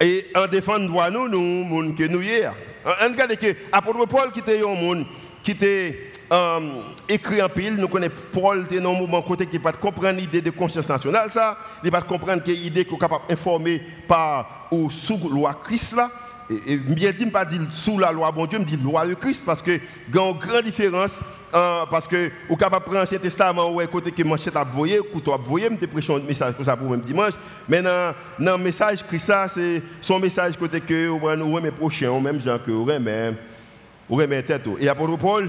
[0.00, 2.54] et en défendre droit nous, nous, nous que nous hier.
[2.86, 5.04] En regarde que apôtre Paul qui était un monde
[5.42, 6.60] qui était euh,
[7.08, 10.40] écrit en pile, nous connaissons Paul était dans un moment côté qui pas comprendre l'idée
[10.40, 14.90] de conscience nationale ça, il pas comprendre que l'idée qu'on est capable d'informer par ou
[14.90, 16.08] sous loi Christ là
[16.66, 19.62] et, bien dit, pas sous la loi, bon Dieu, me dit loi de Christ, parce
[19.62, 21.20] que y a une grande différence,
[21.52, 25.32] hein, parce que vous capable prendre l'Ancien Testament, où côté que manchette a voyé, couteau
[25.32, 27.34] a voyé, me prêcher un message pour ça pour même dimanche,
[27.68, 32.40] mais dans, le message Christ, ça, c'est son message côté que vous aimez prochain, même
[32.40, 33.36] gens que vous aimez,
[34.08, 34.68] vous aimez tête.
[34.80, 35.48] Et apôtre Paul,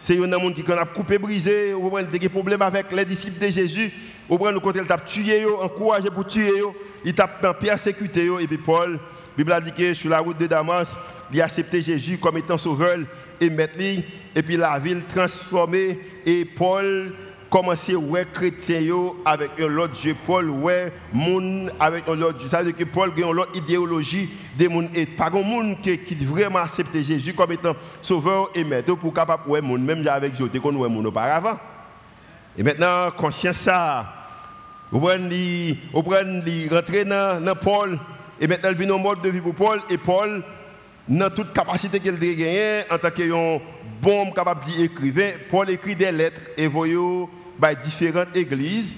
[0.00, 3.92] c'est un monde qui a coupé, brisé, avez des problèmes avec les disciples de Jésus,
[4.28, 6.50] vous avez côté, il t'a tué, encouragé pour tuer,
[7.04, 8.98] il t'a persécuté, et puis Paul,
[9.36, 10.96] Bible a dit que sur la route de Damas,
[11.32, 12.98] il a accepté Jésus comme étant sauveur
[13.40, 13.74] et maître.
[14.34, 17.14] Et puis la ville transformée et Paul
[17.48, 18.80] commençait à voir chrétien
[19.24, 20.14] avec un autre Dieu.
[20.26, 22.48] Paul ouais monde avec un autre Dieu.
[22.48, 25.76] Ça veut dire que Paul a une autre idéologie des monde et pas un monde
[25.82, 30.32] qui, qui vraiment accepté Jésus comme étant sauveur et maître pour capable ouais même avec
[30.32, 31.58] Dieu qu'on ouais monde auparavant.
[32.56, 34.18] Et maintenant conscience ça
[34.90, 35.78] vous prenez
[36.70, 37.98] rentrer dans, dans Paul
[38.40, 39.80] et maintenant, il vient au mode de vie pour Paul.
[39.90, 40.42] Et Paul,
[41.08, 43.60] dans toute capacité qu'il a gagnée, en tant qu'un
[44.00, 46.96] bon capable d'écrivain, Paul écrit des lettres et voyez
[47.60, 48.96] par différentes églises.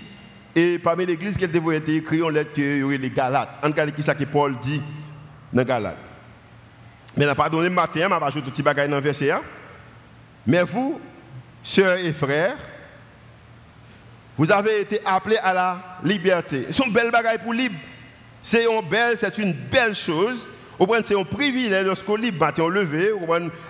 [0.57, 3.51] Et parmi les églises qu'il devait écrire, une lettre que y les Galates.
[3.63, 4.81] En cas qui ça que Paul dit
[5.53, 5.99] dans Galates.
[7.17, 9.33] Mais n'a pardonné matin, je vais ajouter un petit bagage dans le verset.
[10.47, 11.01] Mais vous,
[11.63, 12.57] sœurs et frères,
[14.37, 16.67] vous avez été appelés à la liberté.
[16.71, 17.77] C'est une belle bagaille pour libre.
[18.45, 20.47] C'est une belle, c'est une belle chose.
[21.05, 23.11] C'est un privilège lorsque vous libre, matin levé,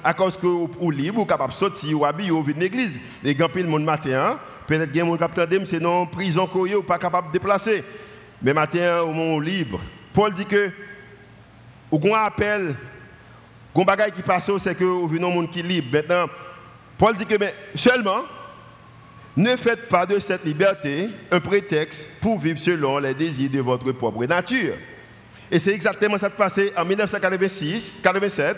[0.02, 2.98] à cause que vous libre, vous capable de sortir ou habiller ou venir l'église.
[3.22, 6.82] Et quand le monde matin, hein, peut-être que vous capable c'est non prison que vous
[6.82, 7.84] pas capable de déplacer.
[8.42, 9.80] Mais matin, au monde libre.
[10.12, 10.70] Paul dit que,
[11.90, 12.74] ou qu'on appelle,
[13.72, 15.88] qu'on qui passe, c'est que vous venez au monde qui est libre.
[15.92, 16.26] Maintenant,
[16.98, 17.36] Paul dit que
[17.76, 18.22] seulement,
[19.36, 23.90] ne faites pas de cette liberté un prétexte pour vivre selon les désirs de votre
[23.92, 24.74] propre nature.
[25.50, 28.56] Et c'est exactement ça qui passé en 1986, 87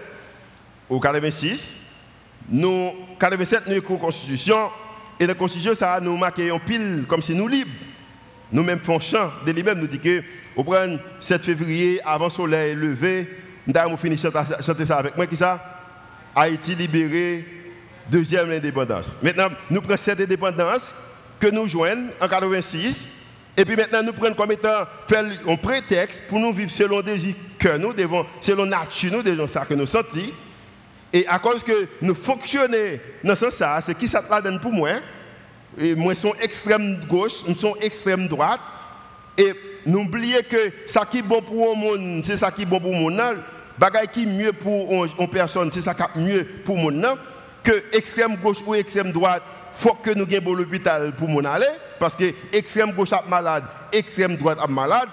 [0.88, 1.72] ou 86.
[2.48, 4.70] Nous, 87, nous avons une constitution.
[5.18, 7.70] Et la constitution, ça nous marque en pile comme si nous libres.
[8.52, 10.22] Nous-mêmes faisons chant de lui-même, nous dit que
[10.54, 10.64] au
[11.20, 13.28] 7 février, avant le soleil levé,
[13.66, 15.82] nous avons fini de chanter ça avec moi, qui ça?
[16.34, 17.44] Haïti libéré,
[18.10, 19.16] deuxième indépendance.
[19.22, 20.94] Maintenant, nous prenons cette indépendance
[21.38, 23.06] que nous joignons en 86,
[23.56, 24.84] et puis maintenant nous prenons comme étant
[25.48, 29.64] un prétexte pour nous vivre selon des que nous devons, selon nature, nous devons ça
[29.64, 30.30] que nous sentons.
[31.12, 34.90] Et à cause que nous fonctionnons dans ce sens, c'est qui ça donne pour moi?
[35.78, 38.60] Et moi, suis extrême gauche, nous sommes extrême droite.
[39.38, 39.52] Et
[39.84, 42.92] n'oubliez que ça qui est bon pour le monde, c'est ça qui est bon pour
[42.92, 43.20] le monde.
[43.78, 47.18] Bagaille qui est mieux pour une personne, c'est ça qui est mieux pour le monde
[47.66, 51.66] que extrême gauche ou extrême droite, faut que nous ayons l'hôpital pour mon aller,
[51.98, 55.08] parce que extrême gauche est malade, extrême droite est malade.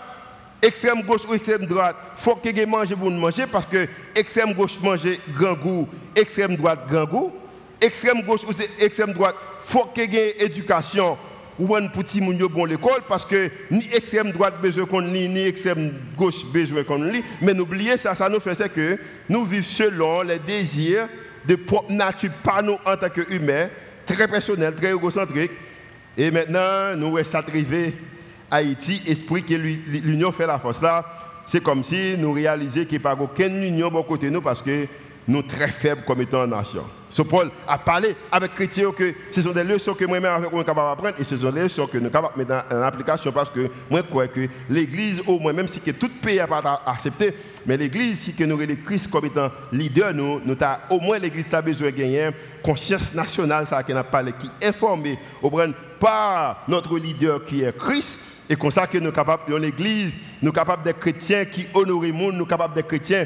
[0.61, 3.85] Extrême gauche ou extrême droite, faut que nous manger pour nous manger, parce que
[4.15, 5.01] extrême gauche mange
[5.35, 7.33] grand goût, extrême droite grand goût.
[7.81, 11.17] Extrême gauche ou extrême droite, faut que nous éducation
[11.59, 15.45] ou un petit moun bon l'école parce que ni extrême droite besoin qu'on ni ni
[15.45, 18.97] extrême gauche besoin qu'on lit mais n'oubliez ça ça nous fait c'est que
[19.29, 21.07] nous vivons selon les désirs
[21.45, 23.69] de propre nature, pas nous en tant qu'humains,
[24.05, 25.51] très personnel, très égocentrique.
[26.17, 27.93] Et maintenant, nous sommes arrivés
[28.49, 31.03] à Haïti, esprit que l'union fait la force là.
[31.45, 34.61] C'est comme si nous réalisions qu'il n'y a pas aucune union de côté nous parce
[34.61, 34.87] que
[35.27, 36.85] nous sommes très faibles comme étant nation.
[37.13, 40.51] Ce Paul a parlé avec les chrétiens que ce sont des leçons que moi-même avec
[40.51, 43.51] moi capable d'apprendre et ce sont des leçons que nous de mettre en application parce
[43.51, 46.81] que moi je crois que l'Église, au moins, même si que tout pays n'a pas
[46.87, 47.35] accepté,
[47.67, 50.57] mais l'Église, si que nous avons Christ comme étant leader, nous, nous
[50.89, 52.29] au moins l'Église a besoin de gagner
[52.63, 55.19] conscience nationale, ça qui n'a pas qui est informée
[55.99, 58.17] par notre leader qui est Christ
[58.49, 61.65] et comme ça que nous sommes capables, dans l'Église, nous sommes capables d'être chrétiens qui
[61.73, 63.25] honorent le monde, nous sommes capables d'être chrétiens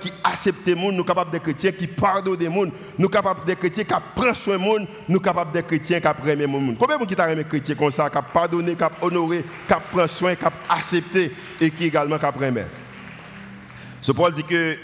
[0.00, 3.10] qui acceptent le monde, nous sommes capables d'être chrétiens qui pardonnent le monde, nous sommes
[3.10, 6.38] capables d'être chrétiens qui prennent soin du monde, nous sommes capables d'être chrétiens qui prennent
[6.38, 6.76] le monde.
[6.78, 10.44] Combien de gens qui chrétiens comme ça, qui pardonné, qui honoré, qui prennent soin, qui
[10.68, 12.64] accepté et qui également qui prennent
[14.00, 14.76] Ce Paul dit que,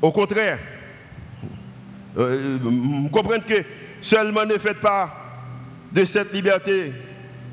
[0.00, 0.58] au contraire,
[2.16, 3.62] euh, vous comprenez que
[4.00, 5.12] seulement ne faites pas
[5.92, 6.92] de cette liberté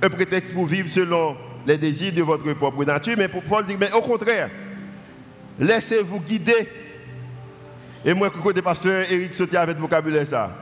[0.01, 3.91] un prétexte pour vivre selon les désirs de votre propre nature, mais pour Paul mais
[3.91, 4.49] au contraire,
[5.59, 6.69] laissez-vous guider.
[8.05, 10.55] Et moi, côté pasteur Eric Sauté avec vocabulaire ça.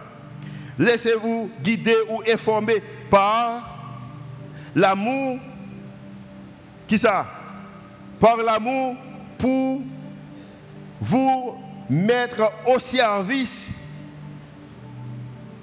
[0.79, 3.77] Laissez-vous guider ou informer par
[4.75, 5.39] l'amour.
[6.87, 7.27] Qui ça?
[8.19, 8.95] Par l'amour
[9.37, 9.81] pour
[10.99, 11.55] vous
[11.89, 13.69] mettre au service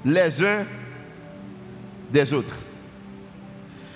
[0.04, 0.66] les uns
[2.10, 2.56] des autres.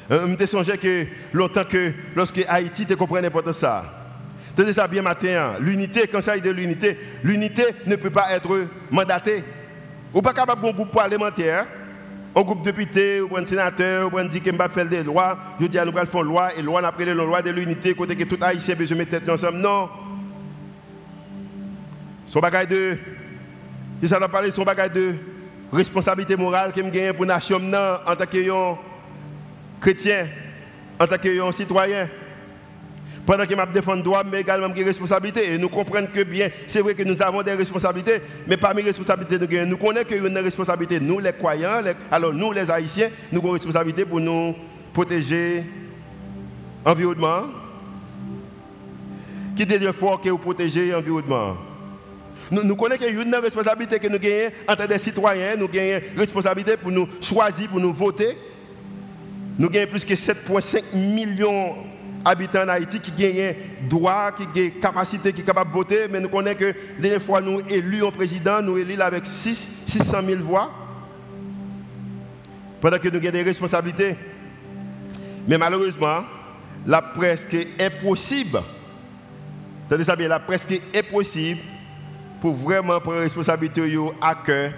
[0.08, 4.06] Je me songé que longtemps que lorsque Haïti te comprenait pas de ça,
[4.56, 5.28] Tenez ça bien matin.
[5.28, 5.58] Hein.
[5.60, 9.44] L'unité, quand ça de l'unité, l'unité ne peut pas être mandatée.
[10.14, 11.66] Ou pas capable d'un groupe parlementaire,
[12.34, 15.36] un groupe de députés, ou un sénateur, ou un dit qu'il va faire des lois,
[15.60, 18.16] je dis à nous faire une loi, et loi après la loi de l'unité, côté
[18.16, 19.58] que tout haïtien besoin de mettre ensemble.
[19.58, 19.90] Non.
[22.24, 22.96] Son bagage de.
[24.00, 25.14] Si ça n'a parlé, son bagage de
[25.70, 28.76] responsabilité morale que je pour la nation en tant que
[29.86, 30.26] chrétien,
[30.98, 32.08] en tant que citoyen.
[33.24, 35.52] Pendant que je défends droit, mais également des responsabilités.
[35.52, 38.88] Et nous comprenons que bien, c'est vrai que nous avons des responsabilités, mais parmi les
[38.88, 40.98] responsabilités, nous, nous connaissons qu'il y a une responsabilité.
[40.98, 44.56] Nous, les croyants, alors nous, les haïtiens, nous avons une responsabilité pour nous
[44.92, 45.64] protéger
[46.84, 47.42] l'environnement.
[49.56, 51.56] Qui est fort que pour protéger l'environnement
[52.50, 56.18] nous, nous connaissons une responsabilité que nous avons en tant que citoyens, nous avons une
[56.18, 58.36] responsabilité pour nous choisir, pour nous voter.
[59.58, 61.76] Nous avons plus que 7,5 millions
[62.24, 63.54] habitants en Haïti qui gagnent
[63.88, 67.22] droit, qui ont capacité, qui sont capables de voter, mais nous connaissons que la dernière
[67.22, 70.70] fois nous élus un président, nous élus avec 6, 600 000 voix,
[72.80, 74.16] pendant que nous avons des responsabilités.
[75.48, 76.24] Mais malheureusement,
[76.86, 78.60] la presque impossible,
[79.86, 81.60] Attendez ça bien, la presque impossible
[82.40, 83.82] pour vraiment prendre responsabilité
[84.20, 84.72] à cœur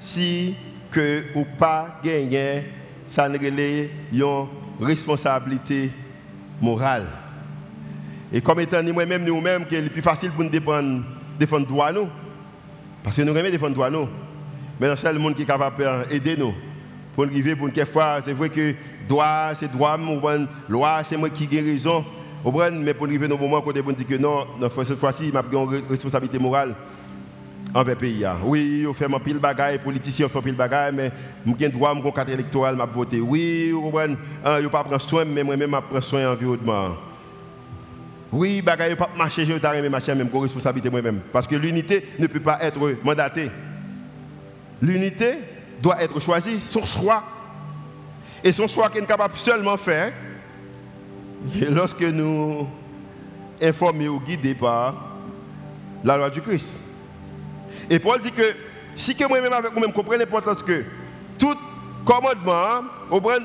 [0.00, 0.56] si
[0.90, 2.64] que ou pas gagner
[3.06, 4.46] ça ne une
[4.80, 5.90] responsabilité
[6.60, 7.06] morale.
[8.32, 11.04] Et comme étant nous-mêmes, nous-mêmes, le plus facile pour nous défendre,
[11.38, 12.08] défendre droit nous.
[13.02, 14.08] Parce que nous aimons défendre droit nous.
[14.80, 16.54] Mais c'est le monde qui est capable d'aider nous.
[17.14, 18.74] Pour nous arriver, pour nous fois, c'est vrai que
[19.08, 19.96] droit, c'est droit,
[20.68, 22.04] loi, c'est moi qui ai raison.
[22.72, 24.46] Mais pour nous arriver dans le moment où on dit que non,
[24.84, 26.74] cette fois-ci, a une responsabilité morale
[27.72, 28.24] envers pays.
[28.44, 31.12] Oui, on fait un pile bagaille, les politiciens font pile bagaille, mais
[31.58, 33.20] j'ai droit, mon carte électorale, m'a voté.
[33.20, 36.96] Oui, on ne hein, pas prendre soin, mais moi-même, je prends soin de l'environnement.
[38.32, 41.20] Oui, bagaille, pas marcher, je vais marcher, même responsabilité moi-même.
[41.32, 43.50] Parce que l'unité ne peut pas être mandatée.
[44.82, 45.34] L'unité
[45.80, 47.22] doit être choisie, son choix.
[48.42, 50.12] Et son choix qu'il est capable seulement faire
[51.70, 52.68] lorsque nous
[53.62, 55.16] informés ou guidés par
[56.02, 56.80] la loi du Christ.
[57.90, 58.42] Et Paul dit que
[58.96, 60.84] si que moi-même avec vous-même comprenez l'importance que
[61.38, 61.56] tout
[62.04, 62.88] commandement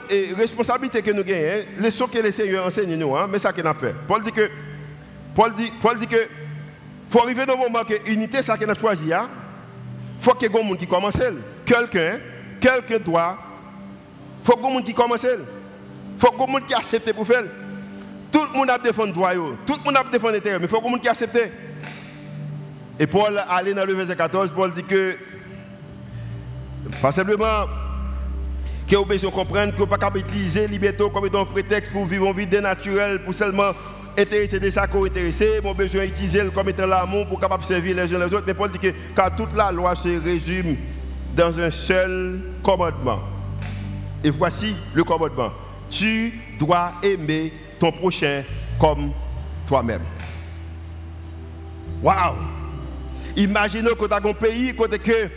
[0.10, 3.54] et responsabilité que nous gagnons, les choses que les Seigneur enseigne nous, hein, mais ça
[3.54, 3.96] qu'il a fait.
[4.08, 4.50] Paul dit que
[5.36, 6.28] Paul dit, Paul dit que
[7.08, 9.30] faut arriver dans le moment que l'unité, ça qu'il a choisi, il hein.
[10.22, 11.18] faut qu'il y ait un monde qui commence.
[11.66, 12.20] Quelqu'un,
[12.60, 13.38] quelqu'un doit,
[14.44, 15.26] faut qu'il y ait un monde qui commence.
[16.18, 17.44] faut qu'il y ait un monde qui accepte pour faire.
[18.32, 19.34] Tout le monde a défendu droit,
[19.66, 21.10] tout le monde a défendu l'intérieur, mais il faut qu'il y ait un monde qui
[21.10, 21.52] accepte.
[23.00, 25.16] Et Paul, allé dans le verset 14, Paul dit que,
[27.02, 27.66] pas simplement,
[28.86, 31.94] que vous besoin comprendre que vous ne pouvez pas utiliser liberté comme étant un prétexte
[31.94, 33.72] pour vivre une vie dénaturelle, pour seulement
[34.18, 38.20] intéresser des sacs intéressés, mon besoin d'utiliser comme étant l'amour pour capable servir les uns
[38.20, 38.44] les autres.
[38.46, 40.76] Mais Paul dit que car toute la loi se résume
[41.38, 43.20] dans un seul commandement.
[44.26, 45.52] Et voici le commandement.
[45.90, 48.44] Tu dois aimer ton prochain
[48.78, 49.12] comme
[49.66, 50.02] toi-même.
[52.04, 52.59] Waouh!
[53.36, 55.30] Imaginez que un pays côté que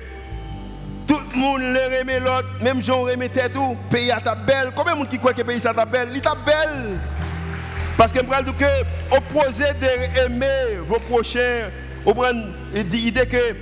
[1.07, 4.71] tout le monde le remet l'autre, même gens remettent tout, pays à ta belle.
[4.75, 6.09] Combien de monde qui croit que le pays à ta belle?
[6.11, 6.99] Il est belle.
[7.97, 11.71] Parce que je que opposé d'aimer vos prochains,
[12.75, 13.55] l'idée que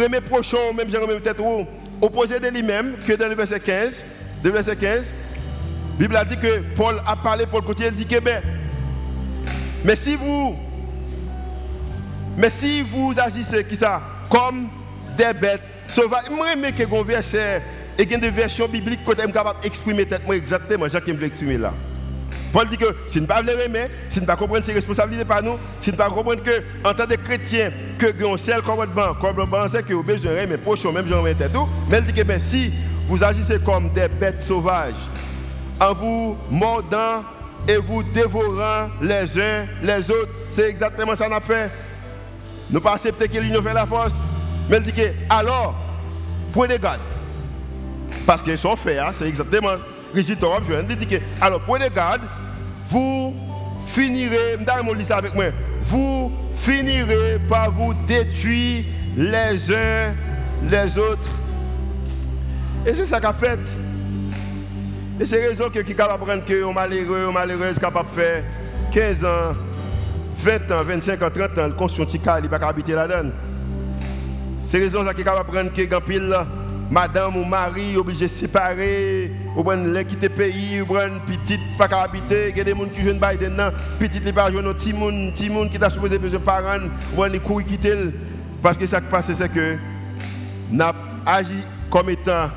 [0.00, 1.66] remet prochain, même gens remet tête ou
[2.00, 4.04] opposé de lui-même, que dans le verset 15,
[4.42, 8.06] le verset 15, la Bible a dit que Paul a parlé le côté, il dit
[8.06, 8.42] que ben,
[9.84, 10.56] mais si vous
[12.36, 13.66] mais si vous agissez
[14.30, 14.68] comme
[15.16, 17.62] des bêtes sauvages, je me que un verset
[17.98, 21.72] et des versions bibliques que je suis capable d'exprimer exactement ce que je exprimer là.
[22.52, 25.24] Paul dit que si nous ne pas remettre, si nous ne pas comprendre ses responsabilités
[25.24, 28.60] par nous, si nous ne pas comprendre que en tant que chrétien, que nous seul
[28.62, 31.98] commandement, commandement c'est que vous avez besoin de remettre prochain, même j'en remets tout, mais
[31.98, 32.72] il dit que ben, si
[33.08, 34.94] vous agissez comme des bêtes sauvages,
[35.80, 37.24] en vous mordant
[37.66, 41.70] et vous dévorant les uns les autres, c'est exactement ça qu'on a fait.
[42.72, 44.14] Nous pas accepter que l'union fait la force.
[44.70, 45.74] Mais il dit que, alors,
[46.56, 47.00] garde.
[48.26, 49.72] Parce qu'ils sont faits, hein, c'est exactement
[50.14, 50.46] résultat.
[50.88, 52.22] Il dit que, alors, prenez garde,
[52.88, 53.34] vous
[53.86, 54.56] finirez,
[55.06, 55.46] ça avec moi,
[55.82, 58.84] vous finirez par vous détruire
[59.16, 60.14] les uns
[60.70, 61.28] les autres.
[62.86, 63.58] Et c'est ça qu'a fait.
[65.20, 68.44] Et c'est raison que qui capable prendre que malheureux, malheureuse capable de faire
[68.92, 69.52] 15 ans
[70.42, 73.30] 20 ans, 25 ans, 30 ans, le conscient il ne pas habiter là-dedans.
[74.60, 76.36] C'est raison ça qui capable prendre que pile
[76.90, 82.50] madame ou mari obligé de séparer, ou prendre les pays, ou prendre petite pas habiter,
[82.50, 85.32] il y a des gens qui jouent Biden non, petite les pas jouer petit monde,
[85.32, 87.94] petit monde qui t'a supposé besoin de parents, ou prendre les courir quitter
[88.60, 89.76] parce que ça qui passe c'est que
[90.70, 90.92] n'a
[91.24, 92.50] agi comme étant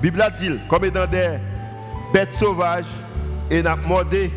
[0.00, 1.38] Bible dit comme étant des
[2.12, 2.84] bêtes sauvages
[3.50, 4.30] et n'a mordé,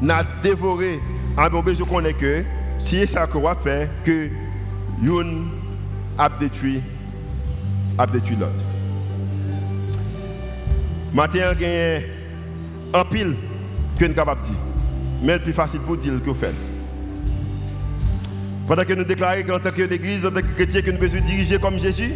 [0.00, 1.00] n'a dévoré.
[1.36, 2.44] En besoin qu'on est que
[2.78, 4.28] si c'est ça qu'on va faire que
[5.02, 5.48] une
[6.18, 6.80] a détruit
[7.98, 8.52] a détruit l'autre.
[11.12, 11.70] Maintenant, il y
[12.94, 13.34] a un pile
[13.98, 14.56] que nous sommes capables de dire.
[15.22, 16.54] Mais c'est plus facile pour dire que faites.
[18.66, 21.58] Pendant que nous déclarons qu'en tant qu'église, en tant que chrétien, que nous devons diriger
[21.58, 22.14] comme Jésus,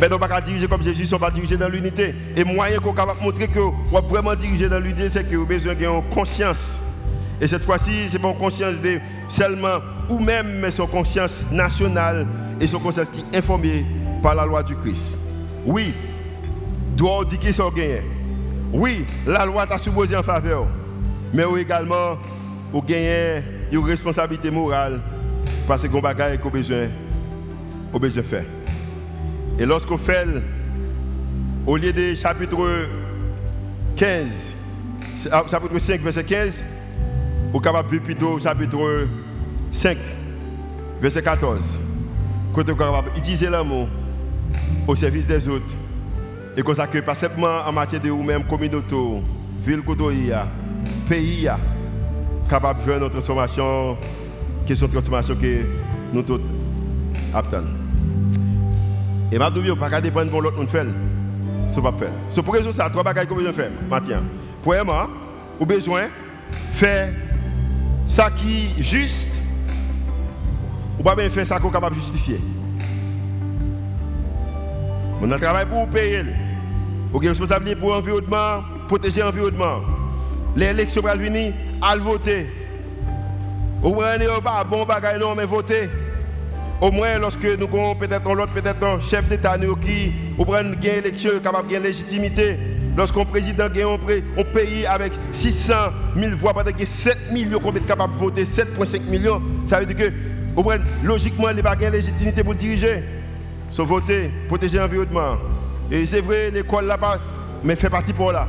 [0.00, 2.14] mais nous ne pouvons pas diriger comme Jésus, nous ne pas diriger dans l'unité.
[2.36, 5.56] Et moyen qu'on capable montrer que vous vraiment diriger dans l'unité, c'est que vous avez
[5.56, 6.78] besoin d'avoir conscience.
[7.40, 11.46] Et cette fois-ci, ce n'est pas une conscience de seulement ou même, mais son conscience
[11.50, 12.26] nationale
[12.60, 13.86] et son conscience qui est informée
[14.22, 15.16] par la loi du Christ.
[15.64, 15.94] Oui,
[16.96, 18.02] doit dire qu'ils sont gagnés.
[18.72, 20.66] Oui, la loi t'a supposé en faveur.
[21.32, 22.18] Mais également,
[22.72, 25.00] vous gagnez une responsabilité morale
[25.66, 26.88] parce qu'on a besoin,
[27.92, 28.44] besoin de faire.
[29.58, 30.26] Et lorsqu'on fait,
[31.66, 32.56] au lieu de chapitre
[33.96, 34.26] 15,
[35.30, 36.64] ah, chapitre 5, verset 15,
[37.52, 39.08] est capable vivre plutôt chapitre
[39.72, 39.98] 5,
[41.00, 41.58] verset 14.
[42.54, 43.88] Côté capable d'utiliser l'amour
[44.86, 45.64] au service des autres.
[46.56, 48.96] Et que pas simplement en matière de vous-même, communauté,
[49.64, 49.82] ville,
[51.08, 51.48] pays,
[52.48, 53.96] capable de faire notre transformation,
[54.66, 55.64] qui est une transformation que
[56.12, 56.40] nous tous
[57.32, 57.68] attendons.
[59.32, 60.86] Et ma douille, pas dépendre de l'autre monde fait.
[61.68, 62.10] Ce pas faire.
[62.30, 64.16] C'est pour résoudre ça, trois bagages que vous besoin faire, Mathieu.
[64.60, 65.06] Premièrement,
[65.58, 67.12] vous avez besoin de faire
[68.10, 69.28] ça qui est juste,
[70.98, 72.40] ou pas bien faire ça qu'on est capable de justifier.
[75.22, 76.24] On a travail pour payer.
[77.14, 79.80] Responsabilité pour l'environnement, protéger l'environnement.
[80.56, 82.50] L'élection va venir, à voter.
[83.82, 85.88] Au moins, n'est pas bon bagage, non, mais voter.
[86.80, 91.38] Au moins, lorsque nous avons peut-être l'autre, peut-être un chef d'État qui prend une élection,
[91.42, 92.58] capable de légitimité.
[92.96, 93.98] Lorsqu'un président gagne
[94.38, 95.74] un pays avec 600
[96.16, 99.86] 000 voix, peut-être que 7 millions qui sont capables de voter, 7,5 millions, ça veut
[99.86, 100.12] dire que,
[101.04, 103.04] logiquement, il n'y a pas de légitimité pour diriger.
[103.70, 105.36] Sauf voter, protéger l'environnement.
[105.90, 107.18] Et c'est vrai, l'école là-bas,
[107.62, 108.48] mais fait partie pour là.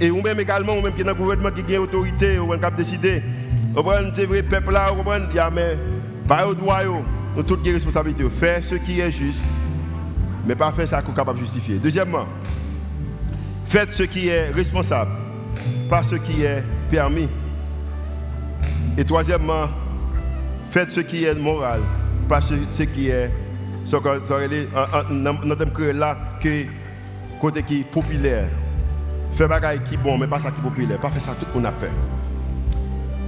[0.00, 2.56] Et ou même également, ou même qui est dans le gouvernement qui a autorité, ou
[2.56, 3.22] qui a décidé.
[4.14, 4.92] C'est vrai, peuple là,
[5.30, 5.78] il y a mais,
[6.28, 6.80] pas au droit,
[7.36, 8.28] nous toutes les responsabilités.
[8.30, 9.42] Faire ce qui est juste,
[10.46, 11.78] mais pas faire ça qu'on est capable de justifier.
[11.78, 12.26] Deuxièmement,
[13.72, 15.12] faites ce qui est responsable,
[15.88, 17.26] pas ce qui est permis.
[18.98, 19.66] Et troisièmement,
[20.68, 21.80] faites ce qui est moral,
[22.28, 23.30] pas ce qui est
[23.86, 23.98] ça
[25.94, 26.64] là que
[27.40, 28.46] côté qui est populaire.
[29.32, 30.98] Faire bagaille qui bon, mais pas ça qui est populaire.
[30.98, 31.90] Pas faire ça tout qu'on a fait.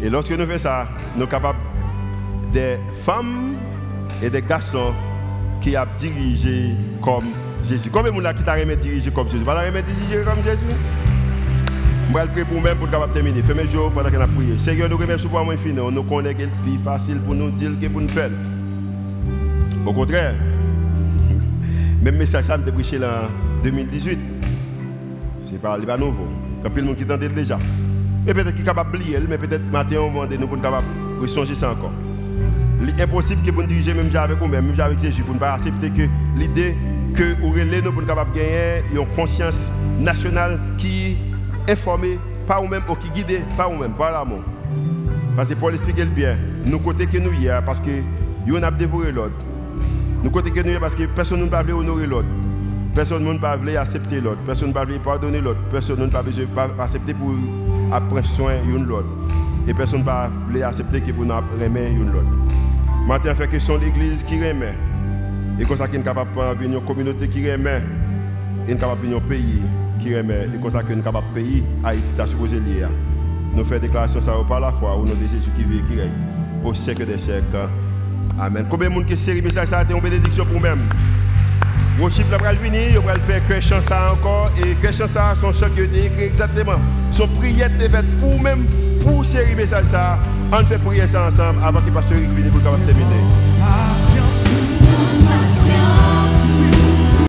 [0.03, 1.59] Et lorsque nous faisons ça, nous sommes capables
[2.53, 3.55] des femmes
[4.23, 4.93] et des garçons
[5.63, 7.25] qui ont dirigé comme
[7.68, 7.90] Jésus.
[7.90, 9.44] Combien de gens qui t'a dirigé comme Jésus?
[9.44, 10.59] Pas dirigé comme Jésus?
[12.09, 13.42] Je vais prier pour nous-mêmes pour capable terminer.
[13.42, 14.57] Fais mes jours pendant qu'on a prié.
[14.59, 15.74] Seigneur, nous remercions pour moi fini.
[15.74, 18.31] Nous connaissons qu'il est facile pour nous dire que pour nous faire.
[19.85, 20.35] Au contraire,
[22.03, 24.18] même message ça me prêché en 2018.
[25.44, 26.29] C'est pas, pas nouveau.
[26.62, 27.59] Quand il qui déjà.
[28.27, 30.87] Et peut-être qu'il est capable d'oublier, mais peut-être matin au moment nous sommes capables
[31.20, 31.92] de changer ça encore.
[32.81, 35.90] C'est impossible que nous diriger même avec nous-mêmes, même avec Jésus, pour ne pas accepter
[35.90, 36.03] que
[36.37, 36.77] l'idée
[37.14, 41.16] que nous nous pour capable de gagner une conscience nationale qui
[41.66, 44.42] est informée par nous-mêmes ou qui guidée par nous-mêmes, par l'amour.
[45.37, 48.03] Parce que pour l'expliquer bien, nous côté que nous y parce que
[48.46, 49.35] nous avons dévoré l'autre.
[50.22, 52.29] Nous côté que nous parce que personne ne peut honorer l'autre.
[52.94, 54.40] Personne ne peut accepter l'autre.
[54.46, 55.61] Personne ne peut pardonner l'autre.
[55.70, 56.18] Personne ne peut
[56.79, 57.35] accepter pour
[57.90, 59.09] prendre soin de l'autre.
[59.69, 62.31] Et personne ne peut accepter que pour nous remettre l'autre.
[63.06, 64.75] Maintenant, fait question l'église qui remet.
[65.59, 67.83] Et comme ça, qui est capable de venir une communauté qui remet.
[68.69, 69.63] Et capable de venir un pays
[70.00, 70.48] qui remet.
[70.55, 72.87] Et comme ça, qui est capable de payer Haïti, tu supposé lier.
[73.55, 76.11] Nous faisons déclaration ça par la foi au nom de Jésus qui vit qui règne
[76.65, 77.69] au siècle des siècles.
[78.40, 78.67] Amen.
[78.69, 80.81] Combien de monde qui série message ça a été une bénédiction pour nous-mêmes.
[82.00, 85.35] Worship là va venir, on va faire que chant ça encore et que chant ça
[85.40, 86.81] son chant qui a été écrit exactement.
[87.13, 88.67] Son prière est faite pour même
[89.02, 90.19] pour série message ça.
[90.52, 94.23] On fait prier ça ensemble avant que pasteur vienne pour terminer.